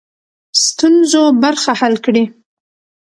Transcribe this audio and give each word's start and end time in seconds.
ستونزو 0.65 1.21
برخه 1.41 1.71
حل 1.79 1.95
کړي. 2.05 2.23